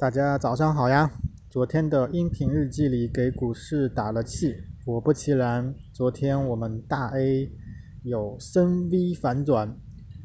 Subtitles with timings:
[0.00, 1.12] 大家早上好呀！
[1.50, 7.52] 昨天的音频日记里给股市打了气，果不其然，昨天我们大 A
[8.02, 9.76] 有深 V 反转，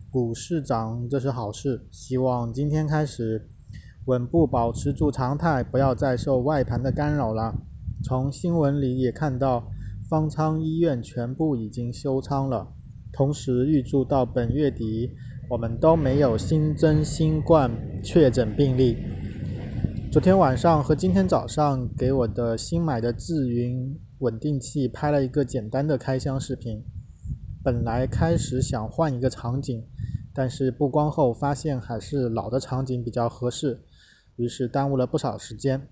[0.09, 1.85] 股市涨，这是好事。
[1.91, 3.49] 希望今天开始
[4.05, 7.53] 稳步保持住常态，不要再受外盘的干扰了。
[8.01, 9.67] 从新闻里也看到，
[10.09, 12.69] 方舱医院全部已经休仓了。
[13.11, 15.11] 同时预祝到本月底，
[15.49, 17.69] 我们都没有新增新冠
[18.01, 18.95] 确诊病例。
[20.15, 26.81] 昨天晚上和今天早上给我的新买的智云稳定器拍了一个简单的开箱视频。
[27.61, 29.85] 本来开始想换一个场景，
[30.33, 33.83] 但是布光后发现还是老的场景比较合适，
[34.37, 35.89] 于是耽误了不少时间。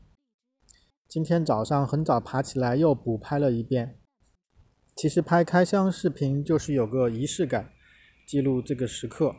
[1.10, 4.00] 今天早上很早爬起来又补拍了一遍。
[4.96, 7.72] 其实拍开箱视频就是有个仪式感，
[8.26, 9.36] 记录这个时刻。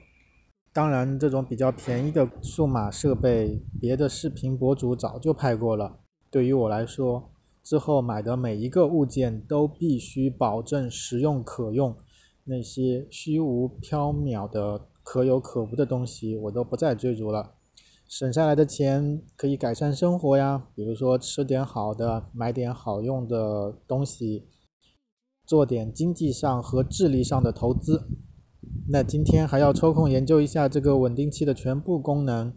[0.74, 6.00] 当然，这种比较便宜的数码设备，别的视频博主早就拍过了。
[6.33, 7.30] 对于我来说，
[7.62, 11.97] 之后买的每一个物件都必须保证实用可用，
[12.42, 17.53] 那些虚无缥缈的可有可无的东西，我都不再追逐了。
[18.09, 24.48] 省下来的钱可以改善生活呀，比如说吃点好的，买点好用的东西，
[25.47, 28.09] 做点经济上和智力上的投资。
[28.87, 32.53] 那今天还要抽空研究一下这个稳定器的全部功能，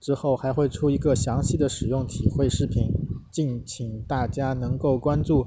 [0.00, 2.90] 之后还会出一个详细的使用体会视频，
[3.30, 5.46] 敬请大家能够关注。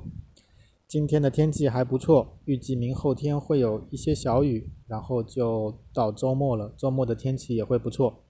[0.88, 8.24] 今天的天气还不错，预计明后天会有一些小雨，然后就到周末了，周末的天气也会不错。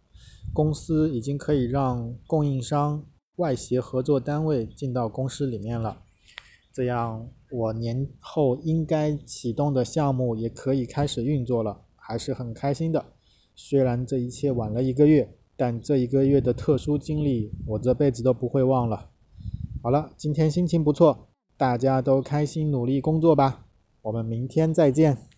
[0.53, 6.01] 公司已经可以让供应商、外协合作单位进到公司里面了，
[6.73, 11.81] 这样我年后应该启动的项目也可以开始运作了。
[12.03, 13.05] 还是很开心的，
[13.55, 19.11] 虽然这一切晚了一个月，但这一个月的特殊经历，我这辈子都不会忘了。
[19.83, 23.67] 好了，今天心情不错，大家都开心努力工作吧，
[24.01, 25.30] 我们明天再见。